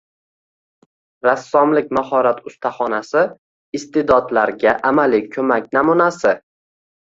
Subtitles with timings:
[1.25, 3.25] Rassomlik mahorat ustaxonasi–
[3.81, 6.35] iste’dodlarga amaliy ko‘mak namunasi